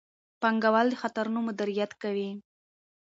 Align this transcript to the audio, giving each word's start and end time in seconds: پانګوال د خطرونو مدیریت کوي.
پانګوال 0.41 0.87
د 0.91 0.95
خطرونو 1.01 1.39
مدیریت 1.47 1.91
کوي. 2.01 2.29